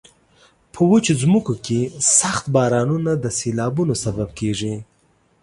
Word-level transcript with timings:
په 0.73 0.81
وچو 0.89 1.13
ځمکو 1.23 1.53
کې 1.65 1.79
سخت 2.19 2.45
بارانونه 2.55 3.11
د 3.23 3.25
سیلابونو 3.39 3.93
سبب 4.03 4.29
کیږي. 4.39 4.73